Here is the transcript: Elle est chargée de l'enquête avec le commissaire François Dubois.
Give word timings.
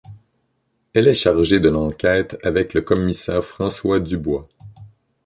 Elle 0.95 1.07
est 1.09 1.13
chargée 1.13 1.59
de 1.59 1.69
l'enquête 1.69 2.35
avec 2.43 2.73
le 2.73 2.81
commissaire 2.81 3.43
François 3.45 3.99
Dubois. 3.99 4.47